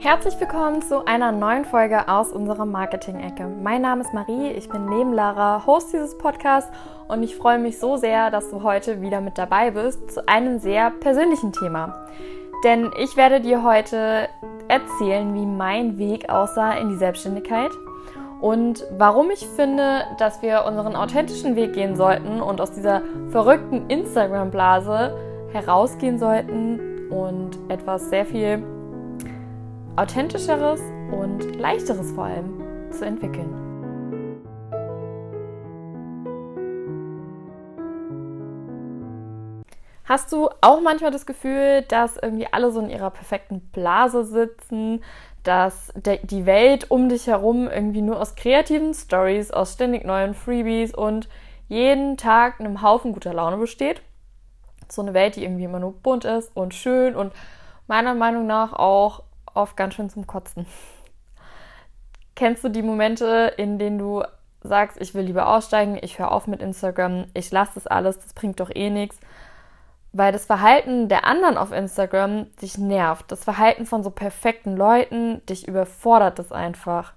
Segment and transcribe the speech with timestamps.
[0.00, 3.48] Herzlich willkommen zu einer neuen Folge aus unserer Marketing-Ecke.
[3.48, 6.70] Mein Name ist Marie, ich bin neben Lara Host dieses Podcasts
[7.08, 10.60] und ich freue mich so sehr, dass du heute wieder mit dabei bist zu einem
[10.60, 12.06] sehr persönlichen Thema.
[12.62, 14.28] Denn ich werde dir heute
[14.68, 17.72] erzählen, wie mein Weg aussah in die Selbstständigkeit
[18.40, 23.90] und warum ich finde, dass wir unseren authentischen Weg gehen sollten und aus dieser verrückten
[23.90, 25.12] Instagram-Blase
[25.52, 28.62] herausgehen sollten und etwas sehr viel
[29.98, 30.80] authentischeres
[31.10, 33.52] und leichteres vor allem zu entwickeln.
[40.04, 45.02] Hast du auch manchmal das Gefühl, dass irgendwie alle so in ihrer perfekten Blase sitzen,
[45.42, 50.94] dass die Welt um dich herum irgendwie nur aus kreativen Stories, aus ständig neuen Freebies
[50.94, 51.28] und
[51.66, 54.00] jeden Tag einem Haufen guter Laune besteht?
[54.88, 57.32] So eine Welt, die irgendwie immer nur bunt ist und schön und
[57.86, 59.24] meiner Meinung nach auch
[59.58, 60.66] oft ganz schön zum Kotzen.
[62.34, 64.22] Kennst du die Momente, in denen du
[64.62, 68.32] sagst, ich will lieber aussteigen, ich höre auf mit Instagram, ich lasse das alles, das
[68.32, 69.18] bringt doch eh nichts?
[70.12, 73.30] Weil das Verhalten der anderen auf Instagram dich nervt.
[73.30, 77.12] Das Verhalten von so perfekten Leuten dich überfordert es einfach.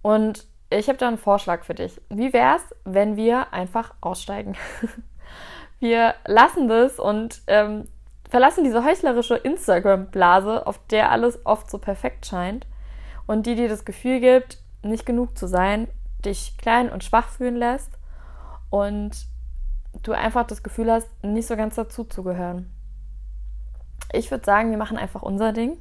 [0.00, 2.00] Und ich habe da einen Vorschlag für dich.
[2.08, 4.56] Wie wäre es, wenn wir einfach aussteigen?
[5.80, 7.86] wir lassen das und ähm,
[8.34, 12.66] verlassen diese heuchlerische Instagram-Blase, auf der alles oft so perfekt scheint
[13.28, 15.86] und die dir das Gefühl gibt, nicht genug zu sein,
[16.24, 17.92] dich klein und schwach fühlen lässt
[18.70, 19.12] und
[20.02, 22.74] du einfach das Gefühl hast, nicht so ganz dazu zu gehören.
[24.12, 25.76] Ich würde sagen, wir machen einfach unser Ding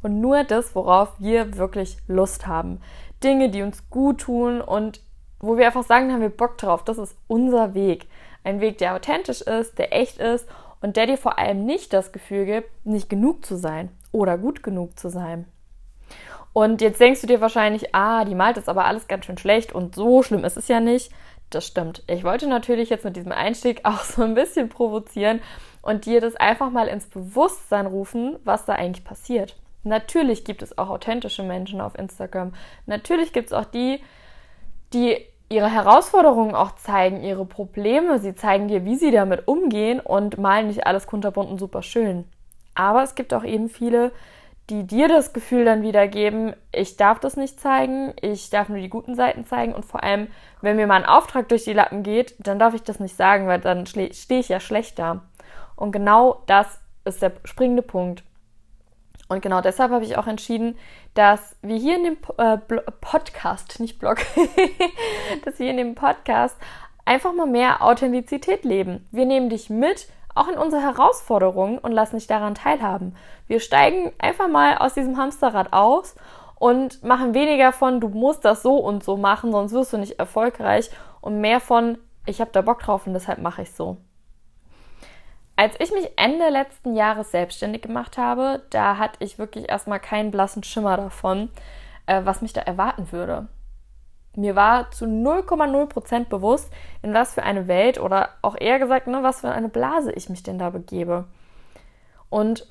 [0.00, 2.80] und nur das, worauf wir wirklich Lust haben.
[3.24, 5.00] Dinge, die uns gut tun und
[5.40, 6.84] wo wir einfach sagen, haben wir Bock drauf.
[6.84, 8.06] Das ist unser Weg.
[8.44, 10.46] Ein Weg, der authentisch ist, der echt ist
[10.80, 14.62] und der dir vor allem nicht das Gefühl gibt, nicht genug zu sein oder gut
[14.62, 15.46] genug zu sein.
[16.52, 19.74] Und jetzt denkst du dir wahrscheinlich, ah, die malt ist aber alles ganz schön schlecht
[19.74, 21.12] und so schlimm ist es ja nicht.
[21.50, 22.02] Das stimmt.
[22.06, 25.40] Ich wollte natürlich jetzt mit diesem Einstieg auch so ein bisschen provozieren
[25.82, 29.56] und dir das einfach mal ins Bewusstsein rufen, was da eigentlich passiert.
[29.84, 32.54] Natürlich gibt es auch authentische Menschen auf Instagram.
[32.86, 34.00] Natürlich gibt es auch die,
[34.92, 38.18] die ihre Herausforderungen auch zeigen, ihre Probleme.
[38.18, 42.24] Sie zeigen dir, wie sie damit umgehen und malen nicht alles kunterbunt und super schön.
[42.74, 44.12] Aber es gibt auch eben viele,
[44.68, 48.88] die dir das Gefühl dann wiedergeben, ich darf das nicht zeigen, ich darf nur die
[48.88, 50.26] guten Seiten zeigen und vor allem,
[50.60, 53.46] wenn mir mal ein Auftrag durch die Lappen geht, dann darf ich das nicht sagen,
[53.46, 55.22] weil dann stehe ich ja schlecht da.
[55.76, 58.24] Und genau das ist der springende Punkt.
[59.28, 60.76] Und genau deshalb habe ich auch entschieden,
[61.14, 62.58] dass wir hier in dem äh,
[63.00, 64.18] Podcast, nicht Blog,
[65.44, 66.56] dass wir in dem Podcast
[67.04, 69.06] einfach mal mehr Authentizität leben.
[69.10, 73.16] Wir nehmen dich mit, auch in unsere Herausforderungen und lassen dich daran teilhaben.
[73.46, 76.14] Wir steigen einfach mal aus diesem Hamsterrad aus
[76.56, 80.18] und machen weniger von, du musst das so und so machen, sonst wirst du nicht
[80.18, 83.96] erfolgreich und mehr von, ich habe da Bock drauf und deshalb mache ich so.
[85.56, 90.30] Als ich mich Ende letzten Jahres selbstständig gemacht habe, da hatte ich wirklich erstmal keinen
[90.30, 91.50] blassen Schimmer davon,
[92.04, 93.48] äh, was mich da erwarten würde.
[94.34, 99.22] Mir war zu 0,0% bewusst, in was für eine Welt oder auch eher gesagt, ne,
[99.22, 101.24] was für eine Blase ich mich denn da begebe.
[102.28, 102.66] Und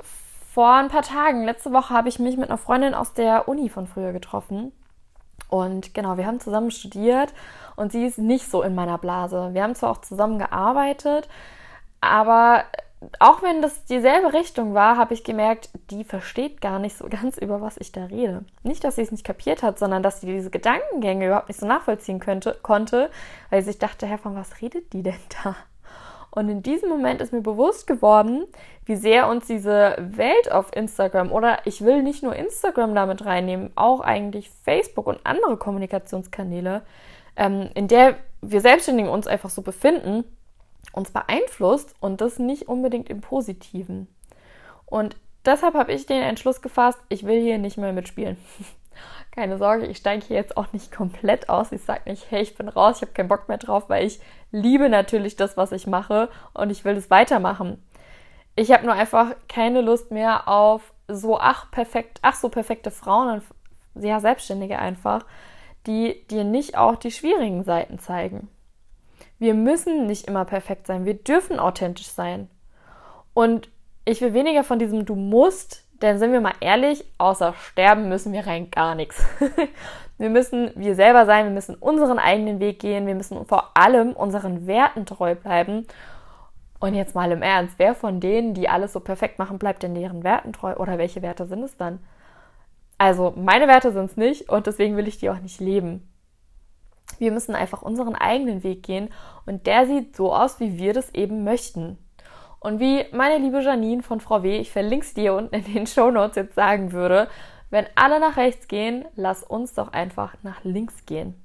[0.53, 3.67] vor ein paar Tagen, letzte Woche, habe ich mich mit einer Freundin aus der Uni
[3.67, 4.71] von früher getroffen.
[5.49, 7.33] Und genau, wir haben zusammen studiert
[7.75, 9.49] und sie ist nicht so in meiner Blase.
[9.53, 11.27] Wir haben zwar auch zusammen gearbeitet,
[12.05, 12.63] aber
[13.19, 17.37] auch wenn das dieselbe Richtung war, habe ich gemerkt, die versteht gar nicht so ganz,
[17.37, 18.45] über was ich da rede.
[18.63, 21.65] Nicht, dass sie es nicht kapiert hat, sondern dass sie diese Gedankengänge überhaupt nicht so
[21.65, 23.09] nachvollziehen könnte, konnte,
[23.49, 25.55] weil sie sich dachte, Herr, von was redet die denn da?
[26.31, 28.43] Und in diesem Moment ist mir bewusst geworden,
[28.83, 33.71] wie sehr uns diese Welt auf Instagram oder ich will nicht nur Instagram damit reinnehmen,
[33.75, 36.81] auch eigentlich Facebook und andere Kommunikationskanäle,
[37.37, 40.25] ähm, in der wir Selbstständigen uns einfach so befinden,
[40.93, 44.07] uns beeinflusst und das nicht unbedingt im Positiven.
[44.85, 45.15] Und
[45.45, 48.37] deshalb habe ich den Entschluss gefasst, ich will hier nicht mehr mitspielen.
[49.31, 51.73] Keine Sorge, ich steige hier jetzt auch nicht komplett aus.
[51.73, 54.21] Ich sage nicht, hey, ich bin raus, ich habe keinen Bock mehr drauf, weil ich
[54.51, 57.83] liebe natürlich das, was ich mache und ich will das weitermachen.
[58.55, 63.41] Ich habe nur einfach keine Lust mehr auf so ach perfekt, ach so perfekte Frauen
[63.95, 65.25] und ja Selbstständige einfach,
[65.87, 68.49] die dir nicht auch die schwierigen Seiten zeigen.
[69.45, 71.05] Wir müssen nicht immer perfekt sein.
[71.05, 72.49] Wir dürfen authentisch sein.
[73.35, 73.69] Und
[74.03, 78.33] ich will weniger von diesem Du musst, denn sind wir mal ehrlich, außer sterben müssen
[78.33, 79.23] wir rein gar nichts.
[80.17, 84.13] wir müssen wir selber sein, wir müssen unseren eigenen Weg gehen, wir müssen vor allem
[84.13, 85.85] unseren Werten treu bleiben.
[86.79, 89.93] Und jetzt mal im Ernst, wer von denen, die alles so perfekt machen, bleibt denn
[89.93, 90.73] deren Werten treu?
[90.77, 91.99] Oder welche Werte sind es dann?
[92.97, 96.14] Also meine Werte sind es nicht und deswegen will ich die auch nicht leben.
[97.19, 99.09] Wir müssen einfach unseren eigenen Weg gehen
[99.45, 101.97] und der sieht so aus, wie wir das eben möchten.
[102.59, 105.87] Und wie meine liebe Janine von Frau W., ich verlinke es dir unten in den
[105.87, 107.27] Show Notes jetzt sagen würde,
[107.69, 111.35] wenn alle nach rechts gehen, lass uns doch einfach nach links gehen.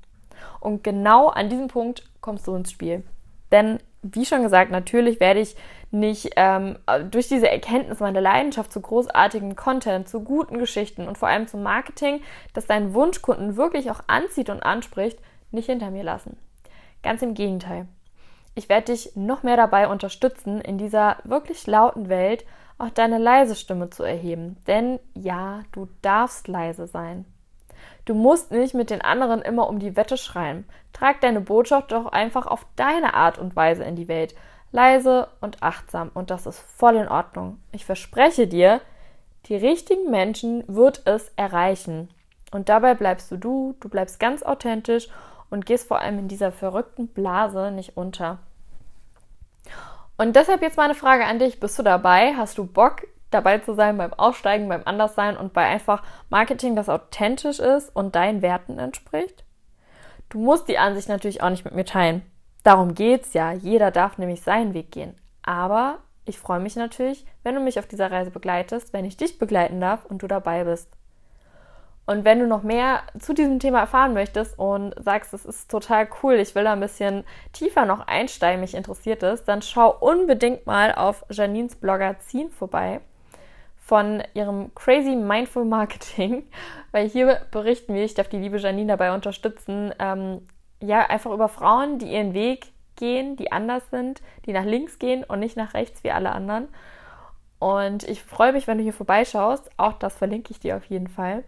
[0.61, 3.03] Und genau an diesem Punkt kommst du ins Spiel.
[3.53, 5.57] Denn, wie schon gesagt, natürlich werde ich
[5.91, 6.79] nicht ähm,
[7.11, 11.63] durch diese Erkenntnis meiner Leidenschaft zu großartigem Content, zu guten Geschichten und vor allem zum
[11.63, 12.23] Marketing,
[12.55, 15.19] das deinen Wunschkunden wirklich auch anzieht und anspricht,
[15.53, 16.37] nicht hinter mir lassen.
[17.03, 17.87] Ganz im Gegenteil.
[18.55, 22.45] Ich werde dich noch mehr dabei unterstützen, in dieser wirklich lauten Welt
[22.79, 24.57] auch deine leise Stimme zu erheben.
[24.67, 27.25] Denn ja, du darfst leise sein.
[28.05, 30.65] Du musst nicht mit den anderen immer um die Wette schreien.
[30.93, 34.35] Trag deine Botschaft doch einfach auf deine Art und Weise in die Welt.
[34.73, 36.11] Leise und achtsam.
[36.15, 37.61] Und das ist voll in Ordnung.
[37.73, 38.81] Ich verspreche dir,
[39.47, 42.09] die richtigen Menschen wird es erreichen.
[42.53, 45.09] Und dabei bleibst du du, du bleibst ganz authentisch
[45.51, 48.39] und gehst vor allem in dieser verrückten Blase nicht unter.
[50.17, 51.61] Und deshalb jetzt meine Frage an dich.
[51.61, 52.35] Bist du dabei?
[52.37, 56.89] Hast du Bock, dabei zu sein beim Aussteigen, beim Anderssein und bei einfach Marketing, das
[56.89, 59.45] authentisch ist und deinen Werten entspricht?
[60.29, 62.23] Du musst die Ansicht natürlich auch nicht mit mir teilen.
[62.63, 63.53] Darum geht's ja.
[63.53, 65.17] Jeder darf nämlich seinen Weg gehen.
[65.43, 69.39] Aber ich freue mich natürlich, wenn du mich auf dieser Reise begleitest, wenn ich dich
[69.39, 70.89] begleiten darf und du dabei bist.
[72.11, 76.09] Und wenn du noch mehr zu diesem Thema erfahren möchtest und sagst, es ist total
[76.21, 77.23] cool, ich will da ein bisschen
[77.53, 83.01] tiefer noch einsteigen, mich interessiert es, dann schau unbedingt mal auf Janines Bloggerzin vorbei
[83.79, 86.43] von ihrem Crazy Mindful Marketing,
[86.91, 90.45] weil hier berichten wir, ich darf die liebe Janine dabei unterstützen, ähm,
[90.81, 95.23] ja, einfach über Frauen, die ihren Weg gehen, die anders sind, die nach links gehen
[95.23, 96.67] und nicht nach rechts wie alle anderen.
[97.61, 99.71] Und ich freue mich, wenn du hier vorbeischaust.
[99.77, 101.45] Auch das verlinke ich dir auf jeden Fall.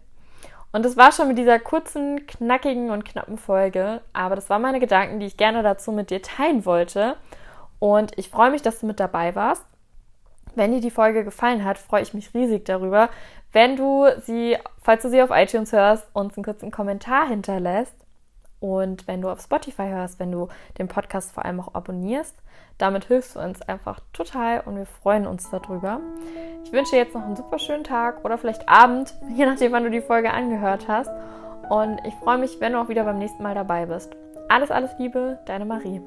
[0.72, 4.00] Und das war schon mit dieser kurzen, knackigen und knappen Folge.
[4.12, 7.16] Aber das waren meine Gedanken, die ich gerne dazu mit dir teilen wollte.
[7.78, 9.64] Und ich freue mich, dass du mit dabei warst.
[10.54, 13.08] Wenn dir die Folge gefallen hat, freue ich mich riesig darüber,
[13.52, 17.94] wenn du sie, falls du sie auf iTunes hörst, uns einen kurzen Kommentar hinterlässt.
[18.60, 20.48] Und wenn du auf Spotify hörst, wenn du
[20.78, 22.36] den Podcast vor allem auch abonnierst.
[22.82, 26.00] Damit hilfst du uns einfach total und wir freuen uns darüber.
[26.64, 29.84] Ich wünsche dir jetzt noch einen super schönen Tag oder vielleicht Abend, je nachdem, wann
[29.84, 31.08] du die Folge angehört hast.
[31.70, 34.10] Und ich freue mich, wenn du auch wieder beim nächsten Mal dabei bist.
[34.48, 36.00] Alles, alles Liebe, deine Marie.